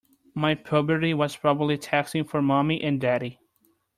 [0.33, 3.37] My puberty was probably taxing for mommy and daddy.